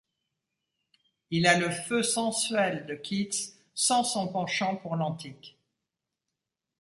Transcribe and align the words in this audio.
Il 1.29 1.45
a 1.45 1.59
le 1.59 1.69
feu 1.69 2.01
sensuel 2.01 2.87
de 2.87 2.95
Keats 2.95 3.53
sans 3.75 4.03
son 4.03 4.29
penchant 4.29 4.77
pour 4.77 4.95
l'antique. 4.95 5.59